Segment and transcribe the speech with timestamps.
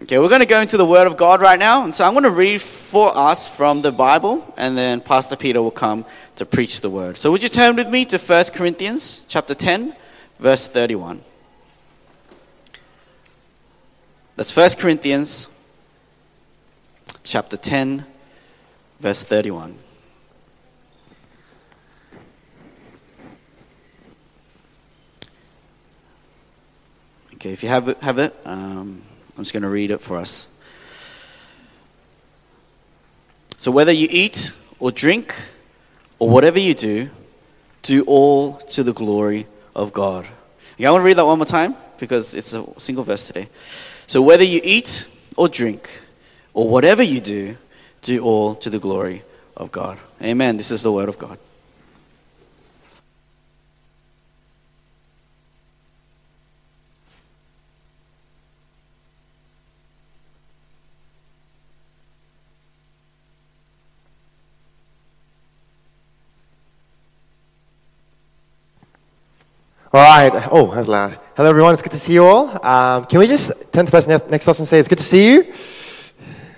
[0.00, 1.84] Okay, we're going to go into the Word of God right now.
[1.84, 5.60] And so I'm going to read for us from the Bible, and then Pastor Peter
[5.60, 7.18] will come to preach the Word.
[7.18, 9.94] So would you turn with me to 1 Corinthians chapter 10,
[10.38, 11.20] verse 31.
[14.34, 15.48] That's 1 Corinthians
[17.22, 18.06] chapter 10,
[18.98, 19.76] verse 31.
[27.34, 29.02] Okay, if you have it, have it um,
[29.36, 30.48] I'm just going to read it for us.
[33.56, 35.34] So, whether you eat or drink
[36.18, 37.10] or whatever you do,
[37.82, 40.26] do all to the glory of God.
[40.78, 43.48] Yeah, I want to read that one more time because it's a single verse today.
[44.06, 45.88] So, whether you eat or drink
[46.54, 47.56] or whatever you do,
[48.02, 49.22] do all to the glory
[49.56, 49.98] of God.
[50.20, 50.56] Amen.
[50.56, 51.38] This is the word of God.
[69.94, 70.48] All right.
[70.50, 71.18] Oh, that's loud.
[71.36, 71.74] Hello, everyone.
[71.74, 72.48] It's good to see you all.
[72.64, 74.96] Um, can we just turn to the person next to us and say, it's good
[74.96, 75.52] to see you?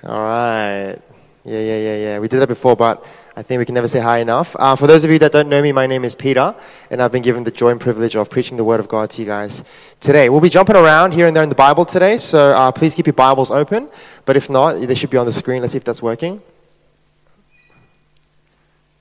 [0.04, 0.96] All right.
[1.44, 2.18] Yeah, yeah, yeah, yeah.
[2.20, 3.04] We did that before, but
[3.36, 4.54] I think we can never say hi enough.
[4.56, 6.54] Uh, for those of you that don't know me, my name is Peter,
[6.92, 9.22] and I've been given the joy and privilege of preaching the Word of God to
[9.22, 9.64] you guys
[9.98, 10.28] today.
[10.28, 13.06] We'll be jumping around here and there in the Bible today, so uh, please keep
[13.06, 13.88] your Bibles open.
[14.26, 15.60] But if not, they should be on the screen.
[15.60, 16.40] Let's see if that's working.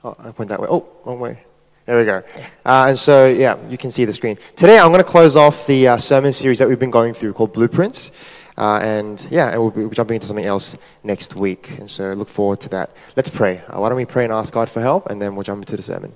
[0.04, 0.68] Oh, I went that way.
[0.72, 1.44] Oh, wrong way.
[1.86, 2.24] There we go.
[2.64, 4.38] Uh, and so, yeah, you can see the screen.
[4.56, 7.34] Today, I'm going to close off the uh, sermon series that we've been going through
[7.34, 8.12] called Blueprints.
[8.58, 11.78] Uh, and yeah, and we'll be jumping into something else next week.
[11.80, 12.92] And so, look forward to that.
[13.18, 13.62] Let's pray.
[13.68, 15.76] Uh, why don't we pray and ask God for help, and then we'll jump into
[15.76, 16.14] the sermon.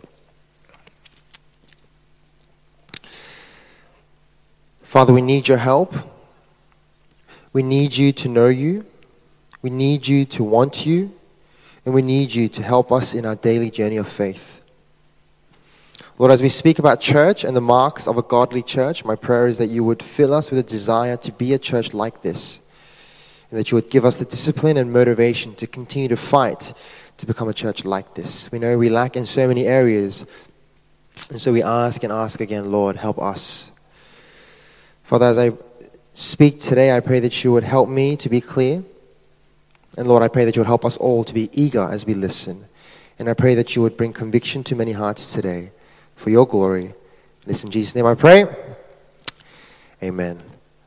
[4.83, 5.93] Father, we need your help.
[7.51, 8.85] We need you to know you.
[9.61, 11.13] We need you to want you.
[11.83, 14.56] And we need you to help us in our daily journey of faith.
[16.19, 19.45] Lord, as we speak about church and the marks of a godly church, my prayer
[19.45, 22.59] is that you would fill us with a desire to be a church like this,
[23.51, 26.73] and that you would give us the discipline and motivation to continue to fight
[27.17, 28.51] to become a church like this.
[28.51, 30.25] We know we lack in so many areas,
[31.29, 33.71] and so we ask and ask again, Lord, help us.
[35.03, 35.51] Father, as I
[36.15, 38.83] speak today, I pray that you would help me to be clear.
[39.99, 42.15] And Lord, I pray that you would help us all to be eager as we
[42.15, 42.65] listen.
[43.19, 45.71] And I pray that you would bring conviction to many hearts today
[46.17, 46.93] for your glory.
[47.45, 48.45] This in Jesus' name I pray.
[50.03, 50.41] Amen.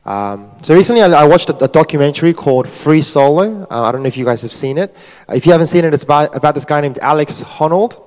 [0.05, 3.67] Um, so recently I, I watched a, a, documentary called Free Solo.
[3.69, 4.95] Uh, I don't know if you guys have seen it.
[5.29, 8.01] Uh, if you haven't seen it, it's about, about this guy named Alex Honnold,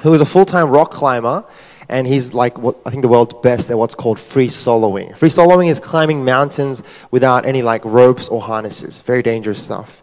[0.00, 1.44] who is a full-time rock climber,
[1.88, 5.16] and he's like what, I think the world's best at what's called free soloing.
[5.18, 9.00] Free soloing is climbing mountains without any like ropes or harnesses.
[9.00, 10.02] Very dangerous stuff.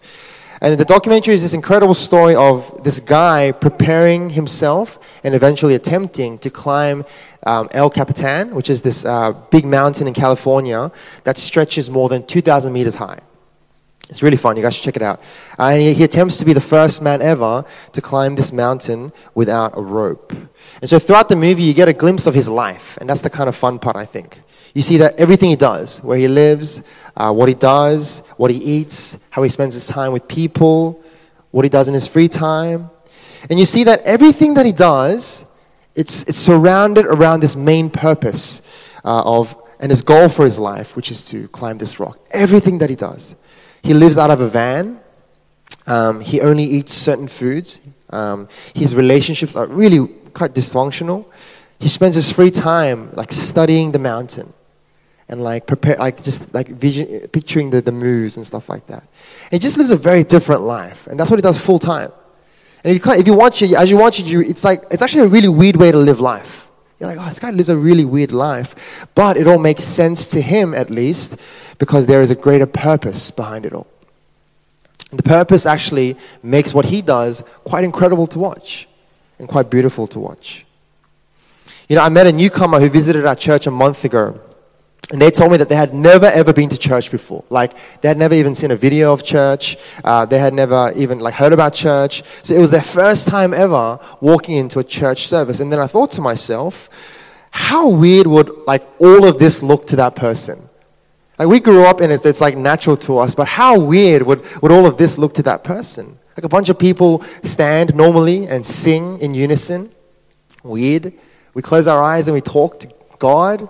[0.64, 6.38] And the documentary is this incredible story of this guy preparing himself and eventually attempting
[6.38, 7.04] to climb
[7.48, 10.92] um, El Capitan, which is this uh, big mountain in California
[11.24, 13.20] that stretches more than 2,000 meters high.
[14.12, 14.58] It's really fun.
[14.58, 15.22] You guys should check it out.
[15.58, 17.64] And he, he attempts to be the first man ever
[17.94, 20.34] to climb this mountain without a rope.
[20.82, 22.98] And so throughout the movie, you get a glimpse of his life.
[22.98, 24.42] And that's the kind of fun part, I think.
[24.74, 26.82] You see that everything he does, where he lives,
[27.16, 31.02] uh, what he does, what he eats, how he spends his time with people,
[31.52, 32.90] what he does in his free time.
[33.50, 35.46] And you see that everything that he does,
[35.96, 40.96] it's, it's surrounded around this main purpose uh, of, and his goal for his life,
[40.96, 42.20] which is to climb this rock.
[42.32, 43.36] Everything that he does.
[43.84, 45.00] He lives out of a van.
[45.88, 47.80] Um, he only eats certain foods.
[48.10, 51.26] Um, his relationships are really quite dysfunctional.
[51.80, 54.54] He spends his free time like studying the mountain
[55.28, 59.02] and like prepare, like just like vision, picturing the, the moves and stuff like that.
[59.44, 62.12] And he just lives a very different life, and that's what he does full time.
[62.84, 65.02] And if you, if you watch it, as you watch it, you, it's like it's
[65.02, 66.70] actually a really weird way to live life.
[67.02, 70.28] You're like, oh, this guy lives a really weird life, but it all makes sense
[70.28, 71.36] to him at least
[71.80, 73.88] because there is a greater purpose behind it all.
[75.10, 78.88] And the purpose actually makes what he does quite incredible to watch
[79.40, 80.64] and quite beautiful to watch.
[81.90, 84.40] You know, I met a newcomer who visited our church a month ago
[85.12, 87.44] and they told me that they had never ever been to church before.
[87.50, 89.78] Like they had never even seen a video of church.
[90.04, 92.24] Uh, they had never even like heard about church.
[92.44, 95.60] So it was their first time ever walking into a church service.
[95.60, 99.98] And then I thought to myself, how weird would like all of this look to
[99.98, 100.70] that person?
[101.38, 104.46] Like we grew up and it's, it's like natural to us, but how weird would,
[104.62, 106.18] would all of this look to that person?
[106.38, 109.90] Like a bunch of people stand normally and sing in unison.
[110.64, 111.12] Weird.
[111.54, 113.68] We close our eyes and we talk to God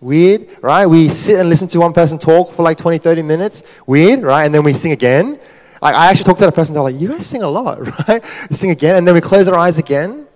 [0.00, 0.86] Weird, right?
[0.86, 3.62] We sit and listen to one person talk for like 20, 30 minutes.
[3.86, 4.44] Weird, right?
[4.44, 5.38] And then we sing again.
[5.82, 8.22] I, I actually talked to that person, they're like, you guys sing a lot, right?
[8.48, 10.26] We sing again, and then we close our eyes again.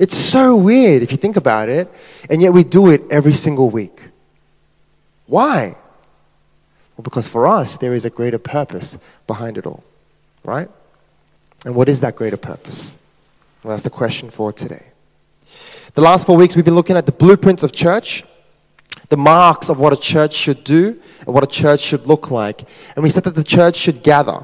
[0.00, 1.88] It's so weird if you think about it,
[2.28, 4.00] and yet we do it every single week.
[5.26, 5.76] Why?
[6.96, 9.82] Well, because for us, there is a greater purpose behind it all,
[10.44, 10.68] right?
[11.64, 12.98] And what is that greater purpose?
[13.62, 14.84] Well, that's the question for today.
[15.94, 18.24] The last four weeks, we've been looking at the blueprints of church,
[19.10, 22.62] the marks of what a church should do, and what a church should look like.
[22.96, 24.42] And we said that the church should gather.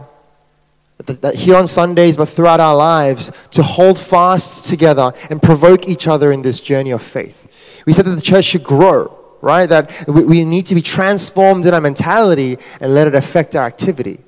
[1.06, 6.06] That, here on Sundays, but throughout our lives, to hold fast together and provoke each
[6.06, 7.82] other in this journey of faith.
[7.84, 9.66] We said that the church should grow, right?
[9.66, 13.66] That we, we need to be transformed in our mentality and let it affect our
[13.66, 14.20] activity.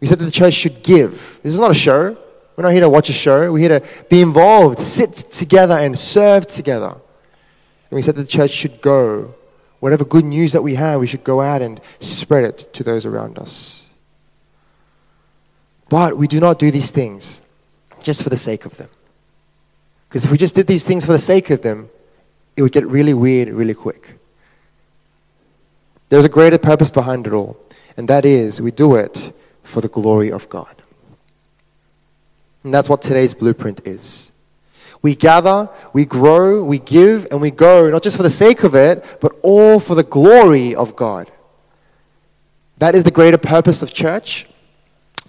[0.00, 1.40] We said that the church should give.
[1.42, 2.16] This is not a show.
[2.58, 3.52] We're not here to watch a show.
[3.52, 6.90] We're here to be involved, sit together, and serve together.
[6.90, 9.32] And we said that the church should go.
[9.78, 13.06] Whatever good news that we have, we should go out and spread it to those
[13.06, 13.88] around us.
[15.88, 17.42] But we do not do these things
[18.02, 18.88] just for the sake of them.
[20.08, 21.88] Because if we just did these things for the sake of them,
[22.56, 24.14] it would get really weird really quick.
[26.08, 27.56] There's a greater purpose behind it all,
[27.96, 29.32] and that is we do it
[29.62, 30.74] for the glory of God.
[32.68, 34.30] And that's what today's blueprint is.
[35.00, 38.74] We gather, we grow, we give, and we go, not just for the sake of
[38.74, 41.30] it, but all for the glory of God.
[42.76, 44.46] That is the greater purpose of church.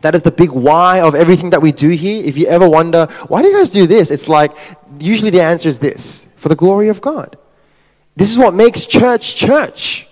[0.01, 2.21] That is the big why of everything that we do here.
[2.25, 4.11] If you ever wonder, why do you guys do this?
[4.11, 4.51] It's like,
[4.99, 7.37] usually the answer is this for the glory of God.
[8.17, 10.08] This is what makes church church.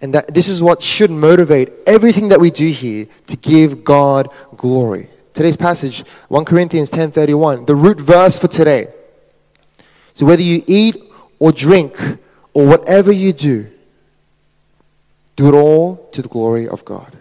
[0.00, 4.28] And that this is what should motivate everything that we do here to give God
[4.56, 5.08] glory.
[5.34, 8.88] Today's passage, 1 Corinthians 10:31, the root verse for today.
[10.14, 11.02] So whether you eat
[11.38, 11.96] or drink
[12.54, 13.68] or whatever you do,
[15.36, 17.12] do it all to the glory of God.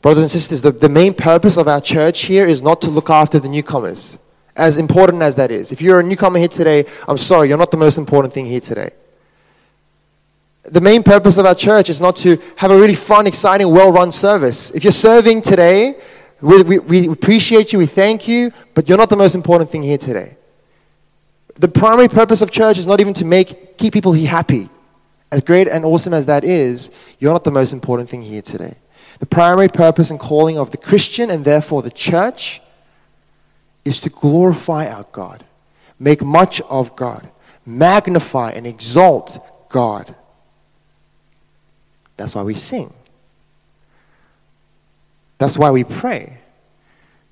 [0.00, 3.10] Brothers and sisters, the, the main purpose of our church here is not to look
[3.10, 4.18] after the newcomers,
[4.56, 5.70] as important as that is.
[5.70, 8.60] If you're a newcomer here today, I'm sorry, you're not the most important thing here
[8.60, 8.90] today
[10.64, 13.92] the main purpose of our church is not to have a really fun, exciting, well
[13.92, 14.70] run service.
[14.70, 15.96] If you're serving today,
[16.40, 19.82] we, we, we, appreciate you, we thank you, but you're not the most important thing
[19.82, 20.36] here today.
[21.56, 24.68] The primary purpose of church is not even to make keep people happy.
[25.30, 28.76] As great and awesome as that is, you're not the most important thing here today.
[29.18, 32.60] The primary purpose and calling of the Christian and therefore the church
[33.84, 35.44] is to glorify our God,
[35.98, 37.28] make much of God,
[37.64, 39.38] magnify and exalt
[39.68, 40.14] God.
[42.22, 42.92] That's why we sing.
[45.38, 46.38] That's why we pray.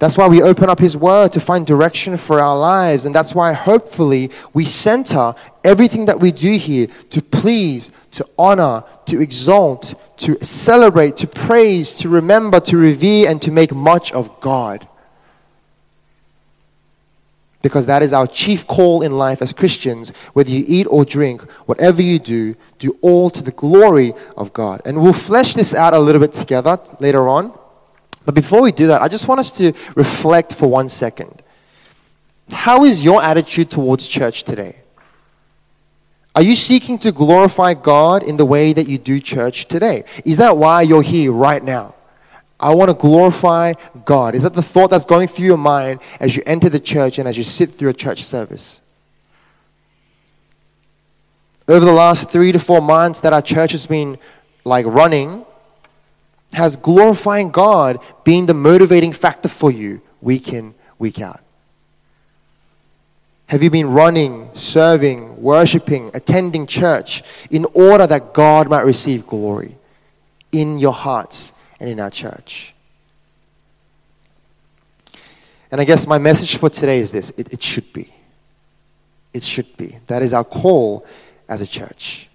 [0.00, 3.04] That's why we open up His Word to find direction for our lives.
[3.04, 8.82] And that's why, hopefully, we center everything that we do here to please, to honor,
[9.06, 14.40] to exalt, to celebrate, to praise, to remember, to revere, and to make much of
[14.40, 14.88] God
[17.62, 20.10] because that is our chief call in life as Christians.
[20.32, 24.80] Whether you eat or drink, whatever you do, do all to the glory of God.
[24.84, 27.52] And we'll flesh this out a little bit together later on.
[28.24, 31.42] But before we do that, I just want us to reflect for one second.
[32.50, 34.76] How is your attitude towards church today?
[36.34, 40.04] Are you seeking to glorify God in the way that you do church today?
[40.24, 41.94] Is that why you're here right now?
[42.60, 43.74] I want to glorify
[44.04, 44.34] God.
[44.34, 47.26] Is that the thought that's going through your mind as you enter the church and
[47.26, 48.80] as you sit through a church service?
[51.66, 54.18] Over the last three to four months that our church has been
[54.64, 55.44] like running,
[56.52, 61.40] has glorifying God been the motivating factor for you week in, week out?
[63.46, 69.76] Have you been running, serving, worshiping, attending church in order that God might receive glory
[70.52, 72.74] in your hearts and in our church.
[75.70, 78.12] And I guess my message for today is this it, it should be.
[79.32, 79.96] It should be.
[80.06, 81.06] That is our call
[81.48, 82.28] as a church.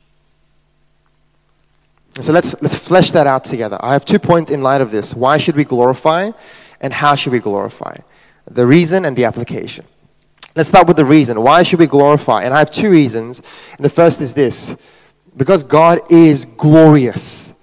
[2.21, 3.77] So let's, let's flesh that out together.
[3.81, 5.13] I have two points in light of this.
[5.13, 6.31] Why should we glorify
[6.79, 7.97] and how should we glorify?
[8.49, 9.85] The reason and the application.
[10.55, 11.41] Let's start with the reason.
[11.41, 12.43] Why should we glorify?
[12.43, 13.41] And I have two reasons.
[13.75, 14.77] And the first is this
[15.35, 17.54] because God is glorious.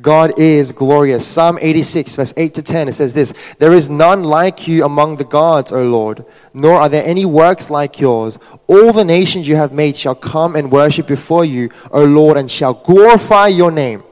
[0.00, 1.26] God is glorious.
[1.26, 5.16] Psalm 86, verse 8 to 10, it says this There is none like you among
[5.16, 8.38] the gods, O Lord, nor are there any works like yours.
[8.66, 12.50] All the nations you have made shall come and worship before you, O Lord, and
[12.50, 14.02] shall glorify your name.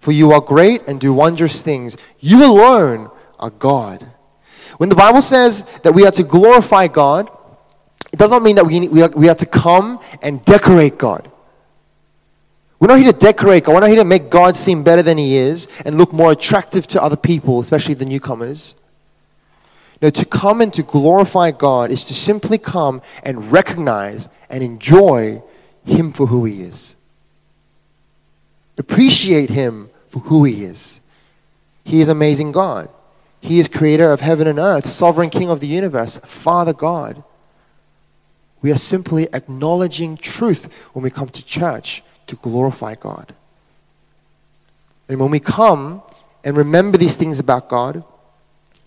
[0.00, 1.96] For you are great and do wondrous things.
[2.20, 4.06] You alone are God.
[4.78, 7.30] When the Bible says that we are to glorify God,
[8.12, 11.30] It does not mean that we, we, are, we are to come and decorate God.
[12.80, 13.74] We're not here to decorate God.
[13.74, 16.86] We're not here to make God seem better than He is and look more attractive
[16.88, 18.74] to other people, especially the newcomers.
[20.00, 25.42] No, to come and to glorify God is to simply come and recognize and enjoy
[25.84, 26.94] Him for who He is.
[28.76, 31.00] Appreciate Him for who He is.
[31.84, 32.88] He is amazing God.
[33.40, 37.24] He is creator of heaven and earth, sovereign King of the universe, Father God.
[38.62, 43.34] We are simply acknowledging truth when we come to church to glorify God.
[45.08, 46.02] And when we come
[46.44, 48.04] and remember these things about God,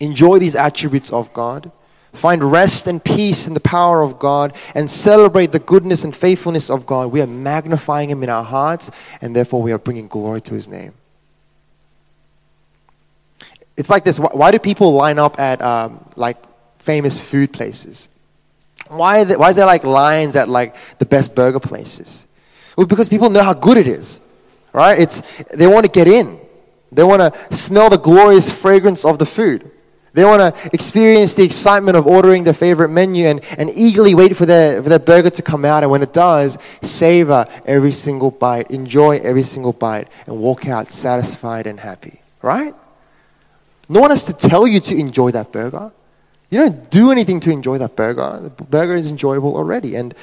[0.00, 1.70] enjoy these attributes of God,
[2.12, 6.70] find rest and peace in the power of God, and celebrate the goodness and faithfulness
[6.70, 10.40] of God, we are magnifying Him in our hearts, and therefore we are bringing glory
[10.42, 10.92] to His name.
[13.76, 16.36] It's like this why do people line up at um, like
[16.78, 18.08] famous food places?
[18.88, 22.26] Why, is why is there like lines at like the best burger places?
[22.76, 24.20] Well, because people know how good it is,
[24.72, 24.98] right?
[24.98, 26.38] It's, they want to get in.
[26.90, 29.70] They want to smell the glorious fragrance of the food.
[30.14, 34.36] They want to experience the excitement of ordering their favorite menu and, and eagerly wait
[34.36, 35.82] for their, for their burger to come out.
[35.82, 40.88] And when it does, savor every single bite, enjoy every single bite, and walk out
[40.88, 42.74] satisfied and happy, right?
[43.88, 45.90] No one has to tell you to enjoy that burger.
[46.50, 48.38] You don't do anything to enjoy that burger.
[48.42, 49.96] The burger is enjoyable already.
[49.96, 50.14] And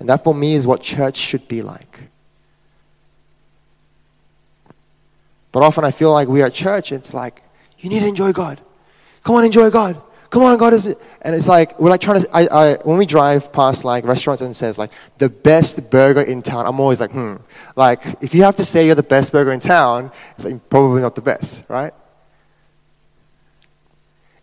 [0.00, 2.00] and that for me is what church should be like.
[5.52, 7.42] But often I feel like we are at church, it's like,
[7.78, 8.60] you need to enjoy God.
[9.22, 10.00] Come on, enjoy God.
[10.28, 10.98] Come on, God is it.
[11.22, 14.42] And it's like, we're like trying to, I, I, when we drive past like restaurants
[14.42, 17.36] and says like, the best burger in town, I'm always like, hmm.
[17.74, 21.00] Like, if you have to say you're the best burger in town, it's like, probably
[21.00, 21.94] not the best, right?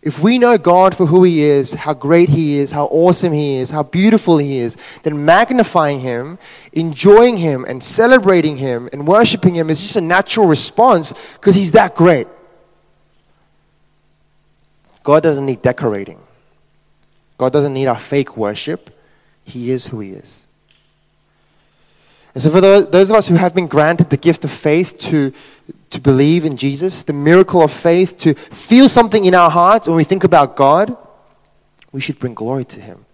[0.04, 3.56] If we know God for who He is, how great He is, how awesome He
[3.56, 6.38] is, how beautiful He is, then magnifying Him,
[6.74, 11.72] enjoying Him, and celebrating Him and worshiping Him is just a natural response because He's
[11.72, 12.26] that great.
[15.02, 16.20] God doesn't need decorating,
[17.38, 18.90] God doesn't need our fake worship.
[19.46, 20.46] He is who He is.
[22.34, 25.32] And so, for those of us who have been granted the gift of faith to
[25.90, 29.96] to believe in Jesus, the miracle of faith, to feel something in our hearts when
[29.96, 30.96] we think about God,
[31.92, 33.04] we should bring glory to Him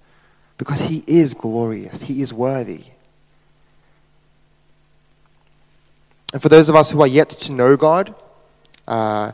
[0.57, 2.85] because He is glorious, He is worthy.
[6.33, 8.15] And for those of us who are yet to know God,
[8.87, 9.33] uh,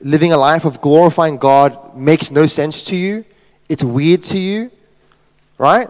[0.00, 3.24] living a life of glorifying God makes no sense to you,
[3.68, 4.70] it's weird to you,
[5.58, 5.88] right?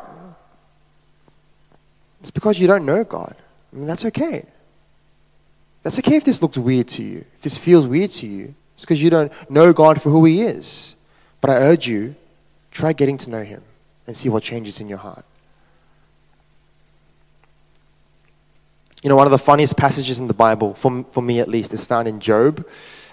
[2.20, 3.36] It's because you don't know God.
[3.72, 4.44] I mean, that's okay.
[5.86, 8.56] That's okay if this looks weird to you, if this feels weird to you.
[8.74, 10.96] It's because you don't know God for who He is.
[11.40, 12.16] But I urge you,
[12.72, 13.62] try getting to know Him
[14.04, 15.24] and see what changes in your heart.
[19.04, 21.72] You know, one of the funniest passages in the Bible, for, for me at least,
[21.72, 22.66] is found in Job.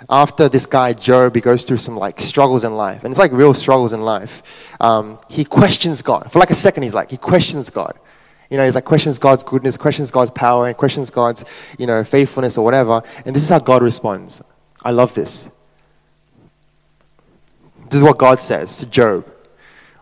[0.09, 3.33] After this guy, Job, he goes through some like struggles in life, and it's like
[3.33, 4.75] real struggles in life.
[4.81, 6.31] Um, he questions God.
[6.31, 7.99] For like a second, he's like, he questions God.
[8.53, 11.43] You know, he's like questions God's goodness, questions God's power, and questions God's,
[11.79, 13.01] you know, faithfulness or whatever.
[13.25, 14.43] And this is how God responds.
[14.83, 15.49] I love this.
[17.85, 19.27] This is what God says to Job.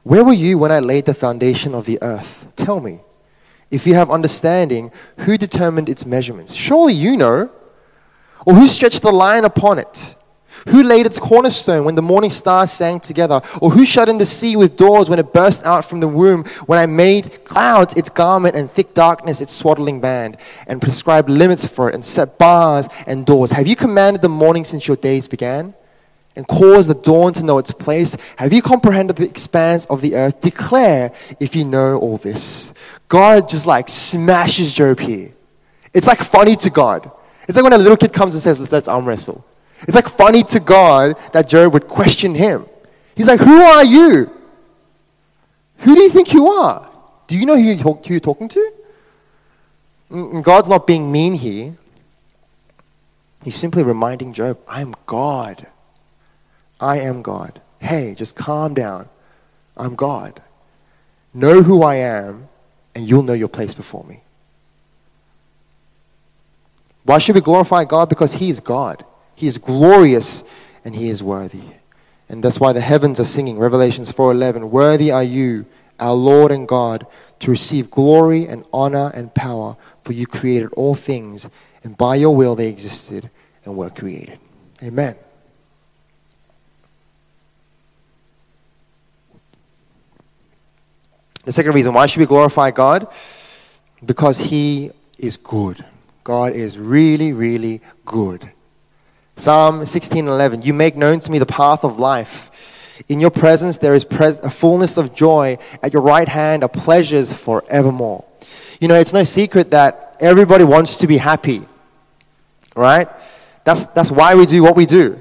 [0.04, 2.52] Where were you when I laid the foundation of the earth?
[2.58, 3.00] Tell me.
[3.70, 6.54] If you have understanding, who determined its measurements?
[6.54, 7.50] Surely you know.
[8.46, 10.16] Or who stretched the line upon it?
[10.70, 13.42] Who laid its cornerstone when the morning stars sang together?
[13.62, 16.44] Or who shut in the sea with doors when it burst out from the womb?
[16.66, 20.38] When I made clouds its garment and thick darkness its swaddling band,
[20.68, 23.52] and prescribed limits for it, and set bars and doors?
[23.52, 25.74] Have you commanded the morning since your days began?
[26.36, 28.16] And caused the dawn to know its place?
[28.38, 30.40] Have you comprehended the expanse of the earth?
[30.40, 32.74] Declare if you know all this.
[33.10, 35.32] God just like smashes Job here.
[35.94, 37.12] It's like funny to God.
[37.50, 39.44] It's like when a little kid comes and says, let's, arm wrestle.
[39.88, 42.66] It's like funny to God that Job would question him.
[43.16, 44.30] He's like, Who are you?
[45.80, 46.90] Who do you think you are?
[47.28, 48.72] Do you know who you're talking to?
[50.12, 51.76] Mm, and God's not being mean here.
[53.44, 55.66] He's simply reminding Job, I'm God.
[56.80, 57.60] I am God.
[57.80, 59.10] Hey, just calm down.
[59.76, 60.42] I'm God.
[61.34, 62.48] Know who I am,
[62.94, 64.22] and you'll know your place before me.
[67.04, 68.10] Why should we glorify God?
[68.10, 69.04] Because He is God.
[69.42, 70.44] He is glorious
[70.86, 71.64] and he is worthy.
[72.30, 75.66] And that's why the heavens are singing Revelations 4:11, "Worthy are you,
[76.00, 77.08] our Lord and God,
[77.40, 81.48] to receive glory and honor and power, for you created all things,
[81.84, 83.32] and by your will they existed
[83.66, 84.38] and were created."
[84.84, 85.16] Amen.
[91.46, 93.08] The second reason why should we glorify God?
[94.06, 95.84] Because He is good.
[96.24, 98.52] God is really, really good.
[99.36, 103.04] Psalm 16:11 You make known to me the path of life.
[103.10, 105.58] In your presence there is a fullness of joy.
[105.82, 108.24] At your right hand are pleasures forevermore.
[108.80, 111.62] You know, it's no secret that everybody wants to be happy.
[112.76, 113.08] Right?
[113.64, 115.20] That's, that's why we do what we do.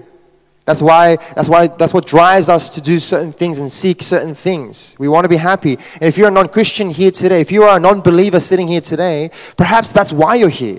[0.65, 4.37] That's why, that's why that's what drives us to do certain things and seek certain
[4.37, 4.95] things.
[4.99, 5.75] We want to be happy.
[5.95, 9.31] And if you're a non-Christian here today, if you are a non-believer sitting here today,
[9.57, 10.79] perhaps that's why you're here.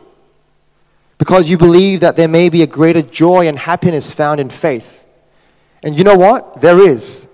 [1.21, 5.07] Because you believe that there may be a greater joy and happiness found in faith.
[5.83, 6.61] And you know what?
[6.61, 7.27] There is.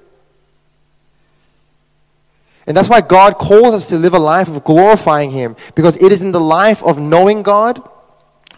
[2.68, 5.56] And that's why God calls us to live a life of glorifying Him.
[5.74, 7.82] Because it is in the life of knowing God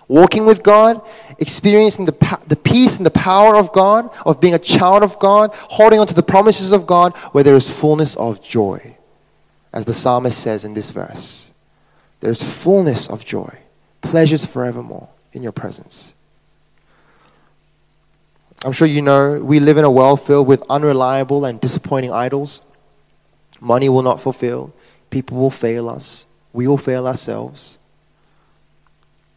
[0.07, 0.99] walking with God,
[1.37, 5.51] experiencing the, the peace and the power of God, of being a child of God,
[5.53, 8.95] holding on to the promises of God, where there is fullness of joy.
[9.71, 11.51] As the psalmist says in this verse,
[12.21, 13.55] there is fullness of joy,
[14.01, 16.13] pleasures forevermore in your presence.
[18.65, 22.61] I'm sure you know we live in a world filled with unreliable and disappointing idols.
[23.61, 24.73] Money will not fulfill,
[25.09, 27.77] people will fail us, we will fail ourselves.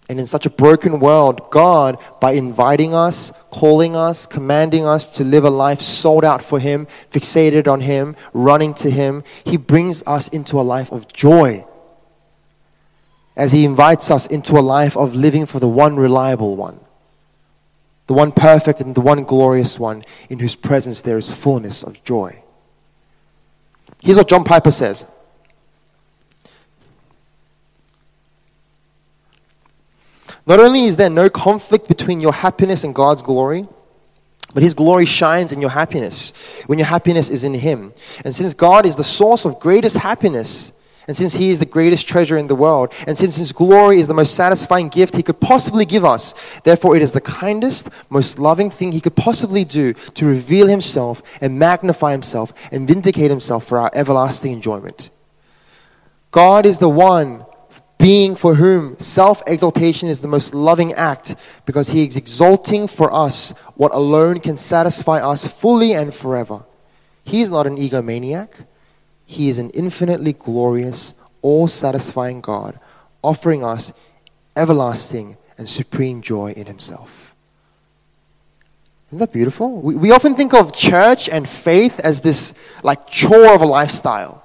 [0.09, 5.25] And in such a broken world, God, by inviting us, calling us, commanding us to
[5.25, 10.03] live a life sold out for Him, fixated on Him, running to Him, He brings
[10.07, 11.65] us into a life of joy.
[13.37, 16.79] As He invites us into a life of living for the one reliable one,
[18.07, 22.03] the one perfect and the one glorious one, in whose presence there is fullness of
[22.05, 22.43] joy.
[24.03, 25.07] Here's what John Piper says
[30.47, 33.67] Not only is there no conflict between your happiness and God's glory,
[34.53, 37.93] but His glory shines in your happiness when your happiness is in Him.
[38.25, 40.73] And since God is the source of greatest happiness,
[41.07, 44.09] and since He is the greatest treasure in the world, and since His glory is
[44.09, 48.39] the most satisfying gift He could possibly give us, therefore it is the kindest, most
[48.39, 53.65] loving thing He could possibly do to reveal Himself and magnify Himself and vindicate Himself
[53.65, 55.11] for our everlasting enjoyment.
[56.31, 57.45] God is the one
[58.03, 61.37] being for whom self exaltation is the most loving act
[61.67, 66.65] because he is exalting for us what alone can satisfy us fully and forever.
[67.25, 68.67] He is not an egomaniac,
[69.33, 72.79] he is an infinitely glorious, all satisfying God,
[73.23, 73.93] offering us
[74.57, 77.35] everlasting and supreme joy in himself.
[79.09, 79.81] Isn't that beautiful?
[79.81, 84.43] We, we often think of church and faith as this like chore of a lifestyle.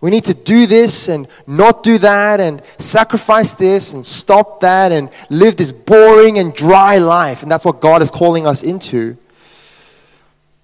[0.00, 4.92] We need to do this and not do that and sacrifice this and stop that
[4.92, 7.42] and live this boring and dry life.
[7.42, 9.16] And that's what God is calling us into.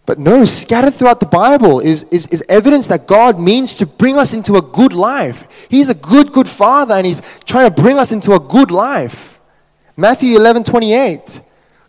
[0.06, 4.18] But no, scattered throughout the Bible is, is, is evidence that God means to bring
[4.18, 5.66] us into a good life.
[5.70, 9.40] He's a good, good Father and He's trying to bring us into a good life.
[9.96, 11.40] Matthew 11 28.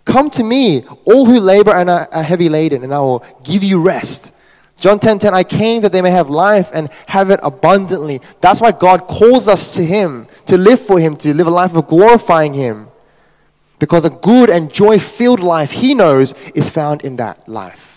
[0.06, 3.82] Come to me, all who labor and are, heavy laden, and I will give you
[3.82, 4.32] rest.
[4.80, 8.22] John 10:10 10, 10, I came that they may have life and have it abundantly.
[8.40, 11.76] That's why God calls us to him, to live for him, to live a life
[11.76, 12.88] of glorifying him.
[13.80, 17.95] Because a good and joy-filled life he knows is found in that life.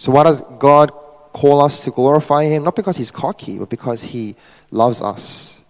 [0.00, 0.90] So why does God
[1.32, 2.64] call us to glorify him?
[2.64, 4.34] Not because he's cocky, but because he
[4.70, 5.60] loves us.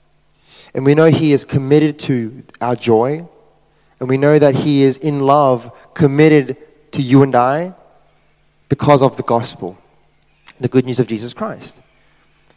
[0.72, 3.26] And we know he is committed to our joy
[4.00, 6.56] and we know that He is in love, committed
[6.92, 7.74] to you and I
[8.68, 9.78] because of the gospel,
[10.58, 11.82] the good news of Jesus Christ.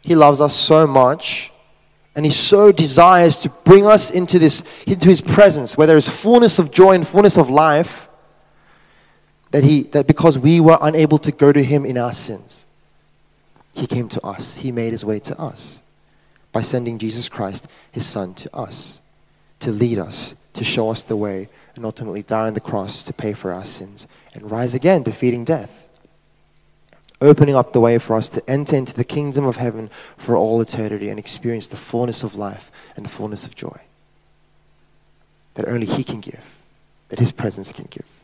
[0.00, 1.52] He loves us so much
[2.16, 6.08] and he so desires to bring us into this into his presence where there is
[6.08, 8.08] fullness of joy and fullness of life
[9.54, 12.66] that he that because we were unable to go to him in our sins
[13.74, 15.80] he came to us he made his way to us
[16.50, 19.00] by sending Jesus Christ his son to us
[19.60, 23.12] to lead us to show us the way, and ultimately die on the cross to
[23.12, 25.82] pay for our sins and rise again, defeating death.
[27.20, 30.60] Opening up the way for us to enter into the kingdom of heaven for all
[30.60, 33.80] eternity and experience the fullness of life and the fullness of joy
[35.54, 36.56] that only He can give,
[37.08, 38.23] that His presence can give.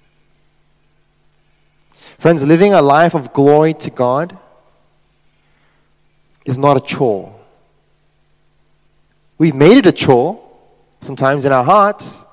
[2.20, 4.36] Friends, living a life of glory to God
[6.44, 7.34] is not a chore.
[9.38, 10.38] We've made it a chore
[11.00, 12.26] sometimes in our hearts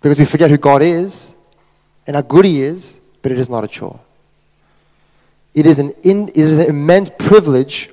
[0.00, 1.36] because we forget who God is
[2.04, 4.00] and how good He is, but it is not a chore.
[5.54, 7.90] It is an, in, it is an immense privilege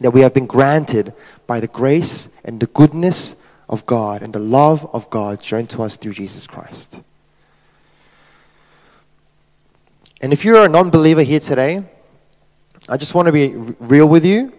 [0.00, 1.12] that we have been granted
[1.46, 3.34] by the grace and the goodness
[3.68, 7.02] of God and the love of God shown to us through Jesus Christ.
[10.20, 11.82] And if you're a non believer here today,
[12.88, 13.48] I just want to be
[13.80, 14.52] real with you.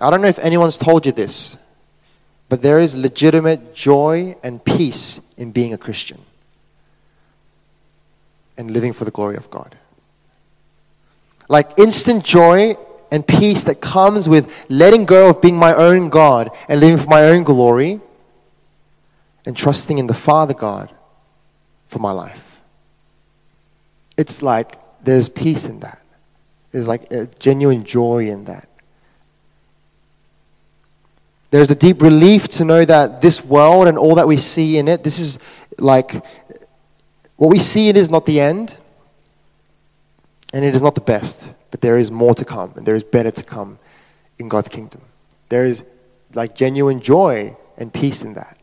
[0.00, 1.56] I don't know if anyone's told you this,
[2.48, 6.20] but there is legitimate joy and peace in being a Christian
[8.56, 9.76] and living for the glory of God.
[11.48, 12.76] Like instant joy
[13.10, 17.08] and peace that comes with letting go of being my own God and living for
[17.08, 18.00] my own glory
[19.44, 20.90] and trusting in the Father God
[21.88, 22.49] for my life.
[24.20, 25.98] It's like there's peace in that.
[26.72, 28.68] There's like a genuine joy in that.
[31.50, 34.88] There's a deep relief to know that this world and all that we see in
[34.88, 35.38] it, this is
[35.78, 36.22] like
[37.36, 38.76] what we see it is not the end
[40.52, 43.02] and it is not the best, but there is more to come and there is
[43.02, 43.78] better to come
[44.38, 45.00] in God's kingdom.
[45.48, 45.82] There is
[46.34, 48.58] like genuine joy and peace in that.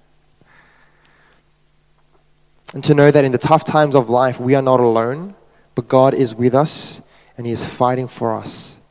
[2.75, 5.33] And to know that in the tough times of life, we are not alone,
[5.77, 7.03] but God is with us
[7.37, 8.81] and He is fighting for us.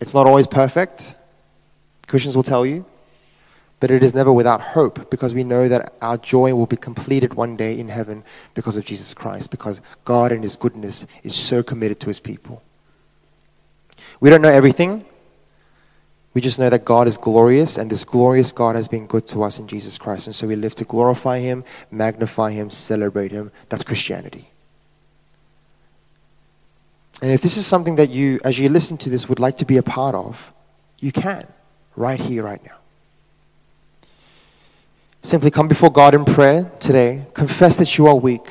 [0.00, 1.16] It's not always perfect,
[2.06, 2.86] Christians will tell you,
[3.80, 7.34] but it is never without hope because we know that our joy will be completed
[7.34, 8.22] one day in heaven
[8.54, 12.62] because of Jesus Christ, because God and His goodness is so committed to His people.
[14.20, 15.04] We don't know everything.
[16.34, 19.42] We just know that God is glorious, and this glorious God has been good to
[19.42, 20.28] us in Jesus Christ.
[20.28, 23.50] And so we live to glorify Him, magnify Him, celebrate Him.
[23.70, 24.48] That's Christianity.
[27.20, 29.64] And if this is something that you, as you listen to this, would like to
[29.64, 30.52] be a part of,
[31.00, 31.46] you can,
[31.96, 32.76] right here, right now.
[35.22, 38.48] Simply come before God in prayer today, confess that you are weak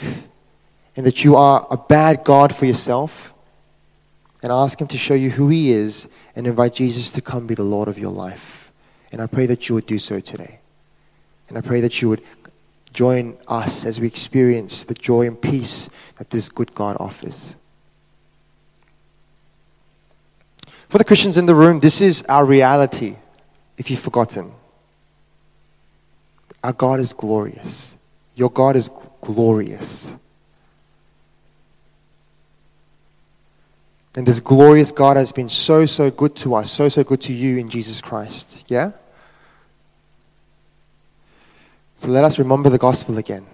[0.96, 3.34] and that you are a bad God for yourself,
[4.44, 7.56] and ask Him to show you who He is and invite Jesus to come be
[7.56, 8.72] the Lord of your life.
[9.12, 10.60] And I pray that you would do so today.
[11.50, 12.22] And I pray that you would
[12.94, 17.56] join us as we experience the joy and peace that this good God offers.
[20.90, 23.16] For the Christians in the room, this is our reality,
[23.78, 24.52] if you've forgotten.
[26.64, 27.98] Our God is glorious.
[28.36, 28.90] Your God is
[29.22, 30.16] glorious.
[34.16, 37.34] And this glorious God has been so, so good to us, so, so good to
[37.34, 38.66] you in Jesus Christ.
[38.68, 38.92] Yeah?
[41.98, 43.46] So let us remember the gospel again.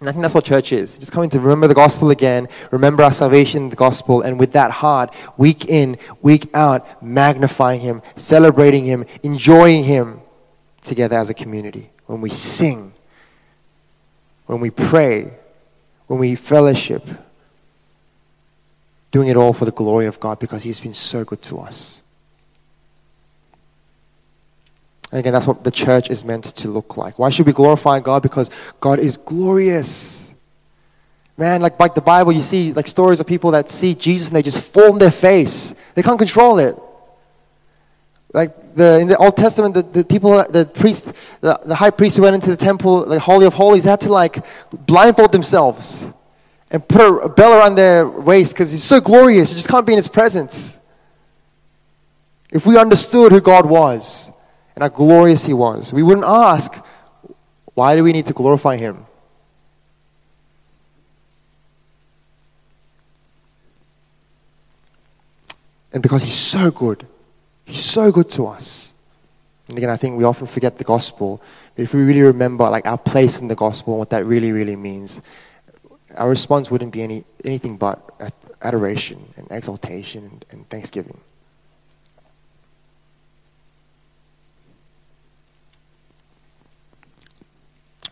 [0.00, 0.96] And I think that's what church is.
[0.98, 4.70] Just coming to remember the gospel again, remember our salvation, the gospel, and with that
[4.70, 10.20] heart, week in, week out, magnifying Him, celebrating Him, enjoying Him
[10.84, 11.90] together as a community.
[12.06, 12.92] When we sing,
[14.46, 15.32] when we pray,
[16.06, 17.04] when we fellowship,
[19.10, 22.02] doing it all for the glory of God because He's been so good to us.
[25.10, 27.18] And again, that's what the church is meant to look like.
[27.18, 28.22] Why should we glorify God?
[28.22, 30.34] Because God is glorious.
[31.38, 34.36] Man, like, like the Bible, you see like stories of people that see Jesus and
[34.36, 35.74] they just fall on their face.
[35.94, 36.76] They can't control it.
[38.34, 42.16] Like the, in the Old Testament, the, the people, the priest, the, the high priest
[42.16, 46.10] who went into the temple, the Holy of Holies, had to like blindfold themselves
[46.70, 49.50] and put a, a bell around their waist because he's so glorious.
[49.50, 50.78] You just can't be in his presence.
[52.50, 54.30] If we understood who God was
[54.78, 56.80] and how glorious he was, we wouldn't ask,
[57.74, 59.04] why do we need to glorify him?
[65.92, 67.04] And because he's so good.
[67.64, 68.94] He's so good to us.
[69.66, 71.42] And again, I think we often forget the gospel.
[71.74, 74.52] But if we really remember like our place in the gospel and what that really,
[74.52, 75.20] really means,
[76.14, 78.00] our response wouldn't be any, anything but
[78.62, 81.18] adoration and exaltation and, and thanksgiving.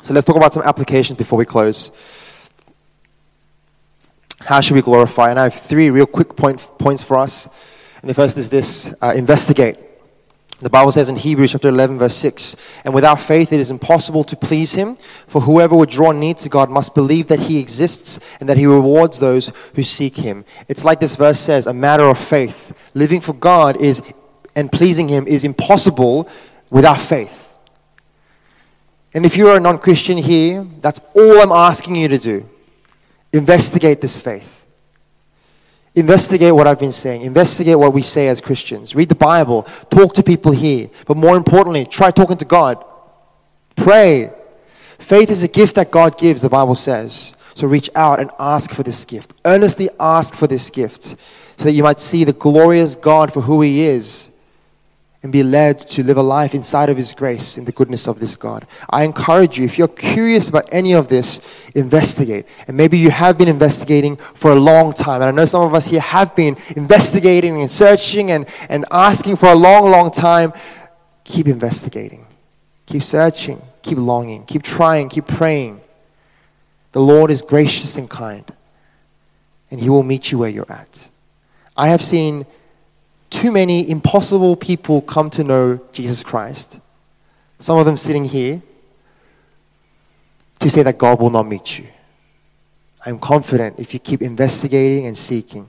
[0.06, 1.90] So let's talk about some applications before we close.
[4.38, 5.30] How should we glorify?
[5.30, 7.48] And I have three real quick point, points for us.
[8.02, 9.78] And the first is this uh, investigate.
[10.60, 14.22] The Bible says in Hebrews chapter 11, verse 6 And without faith it is impossible
[14.22, 14.94] to please him,
[15.26, 18.66] for whoever would draw near to God must believe that he exists and that he
[18.66, 20.44] rewards those who seek him.
[20.68, 22.78] It's like this verse says a matter of faith.
[22.94, 24.00] Living for God is
[24.54, 26.28] and pleasing him is impossible
[26.70, 27.45] without faith.
[29.16, 32.46] And if you're a non Christian here, that's all I'm asking you to do.
[33.32, 34.52] Investigate this faith.
[35.94, 37.22] Investigate what I've been saying.
[37.22, 38.94] Investigate what we say as Christians.
[38.94, 39.62] Read the Bible.
[39.88, 40.90] Talk to people here.
[41.06, 42.84] But more importantly, try talking to God.
[43.74, 44.30] Pray.
[44.98, 47.34] Faith is a gift that God gives, the Bible says.
[47.54, 49.32] So reach out and ask for this gift.
[49.46, 53.62] Earnestly ask for this gift so that you might see the glorious God for who
[53.62, 54.30] He is
[55.26, 58.20] and be led to live a life inside of His grace in the goodness of
[58.20, 58.64] this God.
[58.88, 62.46] I encourage you, if you're curious about any of this, investigate.
[62.68, 65.22] And maybe you have been investigating for a long time.
[65.22, 69.34] And I know some of us here have been investigating and searching and, and asking
[69.34, 70.52] for a long, long time.
[71.24, 72.24] Keep investigating,
[72.86, 75.80] keep searching, keep longing, keep trying, keep praying.
[76.92, 78.44] The Lord is gracious and kind,
[79.72, 81.08] and He will meet you where you're at.
[81.76, 82.46] I have seen
[83.36, 86.80] too many impossible people come to know Jesus Christ,
[87.58, 88.62] some of them sitting here,
[90.58, 91.86] to say that God will not meet you.
[93.04, 95.68] I'm confident if you keep investigating and seeking,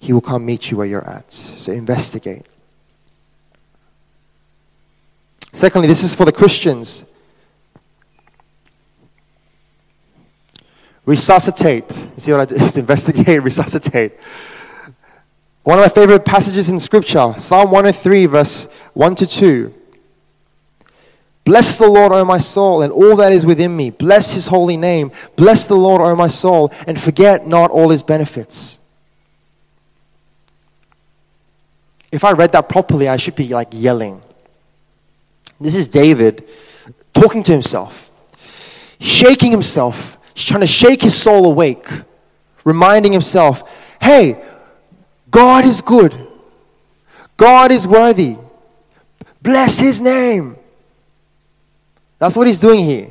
[0.00, 1.30] He will come meet you where you're at.
[1.30, 2.44] So investigate.
[5.52, 7.04] Secondly, this is for the Christians.
[11.06, 12.08] Resuscitate.
[12.16, 12.60] You see what I did?
[12.76, 14.12] investigate, resuscitate.
[15.70, 19.72] One of my favorite passages in Scripture, Psalm 103, verse 1 to 2.
[21.44, 23.90] Bless the Lord, O my soul, and all that is within me.
[23.90, 25.12] Bless his holy name.
[25.36, 28.80] Bless the Lord, O my soul, and forget not all his benefits.
[32.10, 34.20] If I read that properly, I should be like yelling.
[35.60, 36.48] This is David
[37.14, 38.10] talking to himself,
[38.98, 41.86] shaking himself, trying to shake his soul awake,
[42.64, 43.62] reminding himself,
[44.02, 44.42] hey,
[45.30, 46.14] God is good.
[47.36, 48.36] God is worthy.
[49.42, 50.56] Bless his name.
[52.18, 53.08] That's what he's doing here.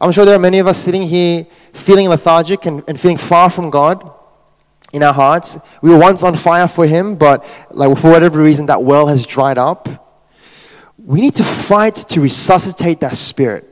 [0.00, 3.50] I'm sure there are many of us sitting here feeling lethargic and, and feeling far
[3.50, 4.10] from God
[4.92, 5.58] in our hearts.
[5.80, 9.24] We were once on fire for him, but like for whatever reason that well has
[9.24, 9.88] dried up.
[10.98, 13.68] We need to fight to resuscitate that spirit.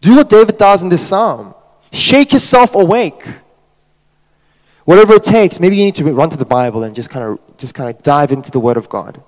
[0.00, 1.54] Do what David does in this psalm.
[1.92, 3.26] Shake yourself awake.
[4.84, 7.56] Whatever it takes, maybe you need to run to the Bible and just kind of
[7.56, 9.22] just kind of dive into the Word of God.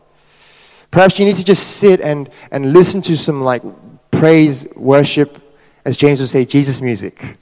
[0.91, 3.63] Perhaps you need to just sit and, and listen to some like
[4.11, 5.41] praise, worship,
[5.85, 7.37] as James would say, Jesus music.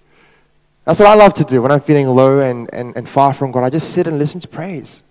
[0.84, 3.52] That's what I love to do when I'm feeling low and, and, and far from
[3.52, 3.64] God.
[3.64, 5.02] I just sit and listen to praise.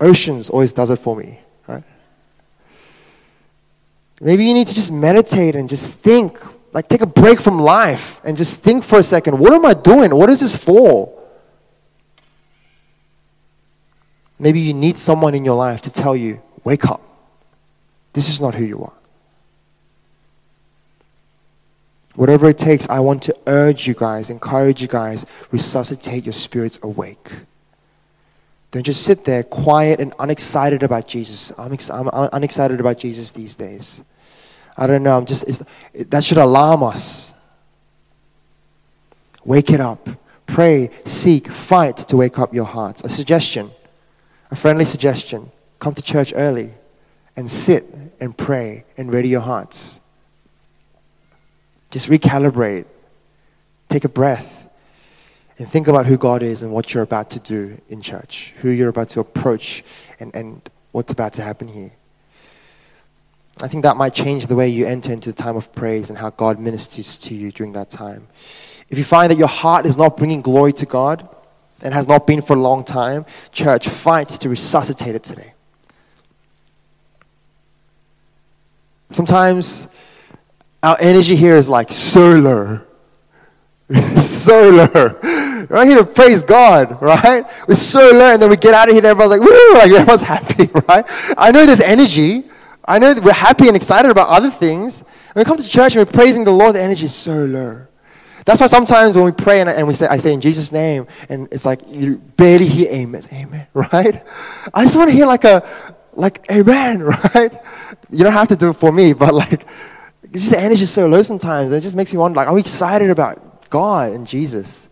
[0.00, 1.84] Oceans always does it for me, right?
[4.20, 6.38] Maybe you need to just meditate and just think
[6.76, 9.72] like, take a break from life and just think for a second what am I
[9.72, 10.14] doing?
[10.14, 11.10] What is this for?
[14.38, 17.00] Maybe you need someone in your life to tell you, wake up.
[18.12, 18.92] This is not who you are.
[22.14, 26.78] Whatever it takes, I want to urge you guys, encourage you guys, resuscitate your spirits
[26.82, 27.32] awake.
[28.72, 31.58] Don't just sit there quiet and unexcited about Jesus.
[31.58, 34.02] I'm, ex- I'm unexcited about Jesus these days.
[34.76, 35.16] I don't know.
[35.16, 35.44] I'm just,
[35.94, 37.32] that should alarm us.
[39.44, 40.08] Wake it up.
[40.46, 43.02] Pray, seek, fight to wake up your hearts.
[43.02, 43.70] A suggestion,
[44.50, 46.70] a friendly suggestion come to church early
[47.36, 47.84] and sit
[48.20, 50.00] and pray and ready your hearts.
[51.90, 52.86] Just recalibrate.
[53.88, 54.68] Take a breath
[55.58, 58.70] and think about who God is and what you're about to do in church, who
[58.70, 59.84] you're about to approach,
[60.20, 60.60] and, and
[60.92, 61.92] what's about to happen here.
[63.62, 66.18] I think that might change the way you enter into the time of praise and
[66.18, 68.26] how God ministers to you during that time.
[68.90, 71.28] If you find that your heart is not bringing glory to God
[71.82, 75.54] and has not been for a long time, church, fight to resuscitate it today.
[79.10, 79.88] Sometimes
[80.82, 82.86] our energy here is like solar.
[84.16, 85.18] solar.
[85.68, 87.44] We're here to praise God, right?
[87.66, 90.22] We're solar, and then we get out of here and everyone's like, woo, like everyone's
[90.36, 91.04] happy, right?
[91.36, 92.44] I know there's energy,
[92.88, 95.02] I know that we're happy and excited about other things.
[95.32, 97.86] When we come to church and we're praising the Lord, the energy is so low.
[98.44, 101.08] That's why sometimes when we pray and, and we say, I say in Jesus' name,
[101.28, 103.22] and it's like you barely hear amen.
[103.32, 104.22] Amen, right?
[104.72, 105.66] I just want to hear like a,
[106.14, 107.02] like amen,
[107.34, 107.52] right?
[108.10, 109.66] You don't have to do it for me, but like,
[110.30, 111.72] just the energy is so low sometimes.
[111.72, 114.88] And It just makes me wonder, like, are we excited about God and Jesus?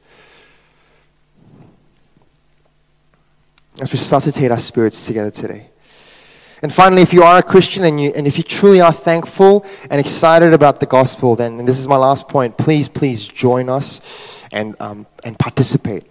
[3.78, 5.68] Let's resuscitate our spirits together today.
[6.64, 9.66] And finally, if you are a Christian and, you, and if you truly are thankful
[9.90, 13.68] and excited about the gospel, then, and this is my last point, please, please join
[13.68, 16.04] us and, um, and participate.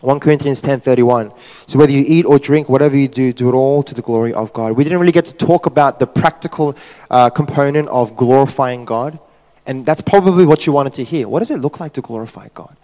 [0.00, 1.34] 1 Corinthians 10:31.
[1.66, 4.32] So whether you eat or drink, whatever you do, do it all to the glory
[4.32, 4.72] of God.
[4.72, 6.74] We didn't really get to talk about the practical
[7.10, 9.18] uh, component of glorifying God,
[9.66, 11.28] and that's probably what you wanted to hear.
[11.28, 12.74] What does it look like to glorify God?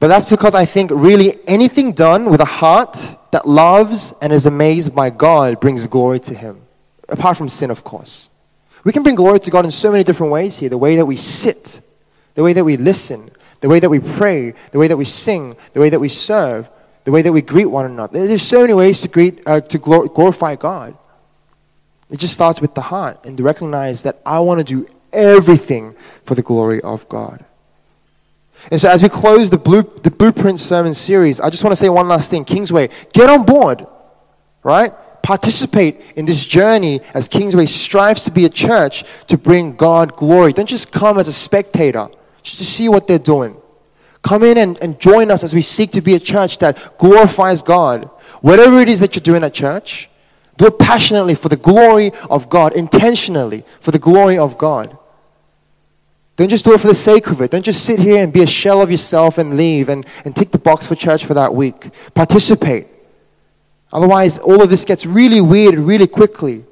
[0.00, 2.96] But that's because I think really anything done with a heart
[3.32, 6.60] that loves and is amazed by God brings glory to Him.
[7.08, 8.30] Apart from sin, of course.
[8.84, 11.06] We can bring glory to God in so many different ways here the way that
[11.06, 11.80] we sit,
[12.34, 13.30] the way that we listen,
[13.60, 16.68] the way that we pray, the way that we sing, the way that we serve,
[17.04, 18.26] the way that we greet one another.
[18.26, 20.96] There's so many ways to greet, uh, to glor- glorify God.
[22.10, 25.94] It just starts with the heart and to recognize that I want to do everything
[26.24, 27.44] for the glory of God.
[28.70, 31.76] And so, as we close the, blue, the Blueprint Sermon series, I just want to
[31.76, 33.86] say one last thing Kingsway, get on board,
[34.62, 34.92] right?
[35.22, 40.52] Participate in this journey as Kingsway strives to be a church to bring God glory.
[40.52, 42.08] Don't just come as a spectator,
[42.42, 43.56] just to see what they're doing.
[44.22, 47.62] Come in and, and join us as we seek to be a church that glorifies
[47.62, 48.04] God.
[48.42, 50.10] Whatever it is that you're doing at church,
[50.58, 54.96] do it passionately for the glory of God, intentionally for the glory of God.
[56.38, 57.50] Don't just do it for the sake of it.
[57.50, 60.52] Don't just sit here and be a shell of yourself and leave and, and tick
[60.52, 61.90] the box for church for that week.
[62.14, 62.86] Participate.
[63.92, 66.64] Otherwise, all of this gets really weird really quickly.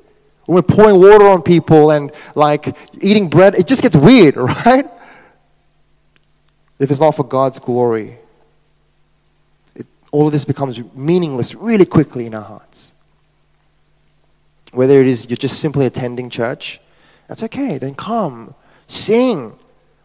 [0.45, 4.87] When we're pouring water on people and like eating bread, it just gets weird, right?
[6.79, 8.19] If it's not for God's glory,
[9.75, 12.93] it, all of this becomes meaningless really quickly in our hearts.
[14.71, 16.79] Whether it is you're just simply attending church,
[17.27, 17.79] that's okay.
[17.79, 18.55] Then come
[18.87, 19.53] Sing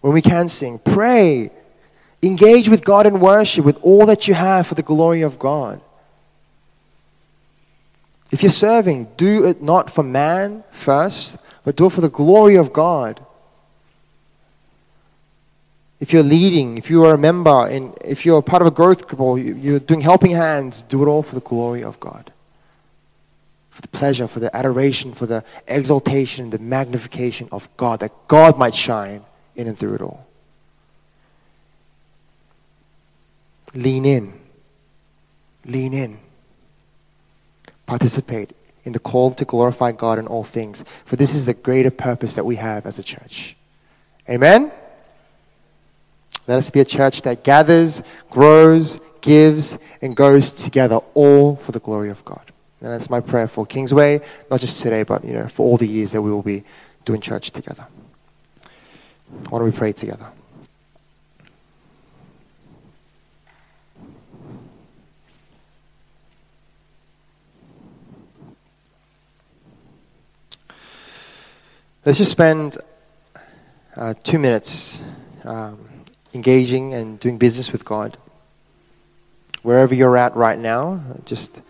[0.01, 0.79] when we can sing.
[0.79, 1.51] Pray.
[2.23, 5.81] Engage with God in worship with all that you have for the glory of God.
[8.31, 12.55] If you're serving, do it not for man first, but do it for the glory
[12.55, 13.19] of God.
[15.99, 19.07] If you're leading, if you are a member, and if you're part of a growth
[19.07, 22.31] group or you're doing helping hands, do it all for the glory of God
[23.71, 28.59] for the pleasure, for the adoration, for the exaltation, the magnification of God, that God
[28.59, 29.23] might shine
[29.55, 30.27] in and through it all.
[33.73, 34.33] Lean in.
[35.65, 36.19] Lean in.
[37.85, 38.51] Participate
[38.83, 42.33] in the call to glorify God in all things, for this is the greater purpose
[42.33, 43.55] that we have as a church.
[44.29, 44.71] Amen?
[46.47, 51.79] Let us be a church that gathers, grows, gives, and goes together, all for the
[51.79, 52.50] glory of God.
[52.81, 55.87] And that's my prayer for Kingsway, not just today, but you know, for all the
[55.87, 56.63] years that we will be
[57.05, 57.87] doing church together.
[59.49, 60.27] Why don't we pray together?
[72.03, 72.77] Let's just spend
[73.95, 75.03] uh, two minutes
[75.43, 75.77] um,
[76.33, 78.17] engaging and doing business with God.
[79.61, 81.61] Wherever you're at right now, just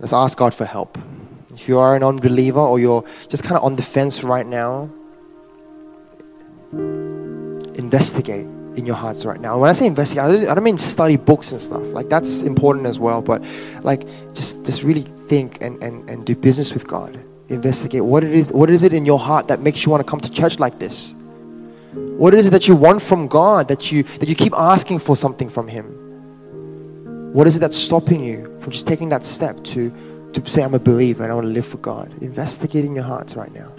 [0.00, 0.96] Let's ask God for help.
[1.54, 4.88] If you are an unbeliever or you're just kind of on the fence right now,
[6.72, 9.58] investigate in your hearts right now.
[9.58, 11.82] When I say investigate, I don't mean study books and stuff.
[11.82, 13.20] Like that's important as well.
[13.20, 13.44] But
[13.82, 17.18] like just just really think and, and, and do business with God.
[17.48, 20.08] Investigate what it is what is it in your heart that makes you want to
[20.08, 21.12] come to church like this?
[21.94, 25.16] What is it that you want from God that you that you keep asking for
[25.16, 26.07] something from Him?
[27.32, 29.92] What is it that's stopping you from just taking that step to,
[30.32, 32.10] to say, I'm a believer and I want to live for God?
[32.22, 33.72] Investigating your hearts right now.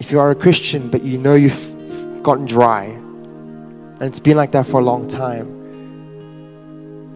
[0.00, 4.52] If you are a Christian, but you know you've gotten dry, and it's been like
[4.52, 5.56] that for a long time,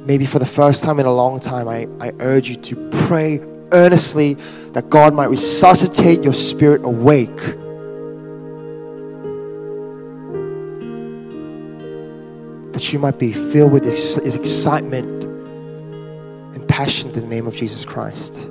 [0.07, 3.41] maybe for the first time in a long time, I, I urge you to pray
[3.73, 4.35] earnestly
[4.73, 7.29] that God might resuscitate your spirit awake
[12.81, 15.23] that you might be filled with his, his excitement
[16.55, 18.43] and passion in the name of Jesus Christ.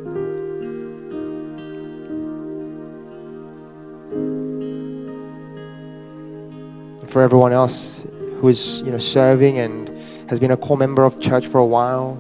[7.01, 9.89] And for everyone else who is you know serving and
[10.29, 12.15] has been a core member of church for a while,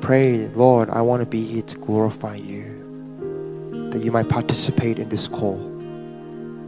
[0.00, 2.64] pray, Lord, I want to be here to glorify you,
[3.90, 5.69] that you might participate in this call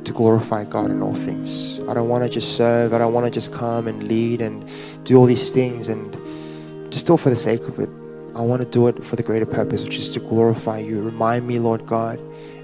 [0.05, 1.81] to glorify God in all things.
[1.89, 2.93] I don't want to just serve.
[2.93, 4.69] I don't want to just come and lead and
[5.05, 6.13] do all these things and
[6.93, 7.89] just it for the sake of it.
[8.35, 11.03] I want to do it for the greater purpose, which is to glorify you.
[11.03, 12.19] Remind me, Lord God,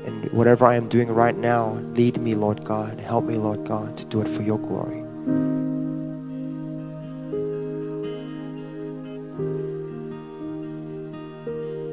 [0.07, 2.99] and whatever I am doing right now, lead me, Lord God.
[2.99, 5.05] Help me, Lord God, to do it for your glory.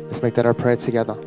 [0.07, 1.17] Let's make that our prayer together.